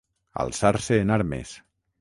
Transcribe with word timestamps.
Alçar-se 0.43 0.99
en 1.05 1.15
armes. 1.19 1.57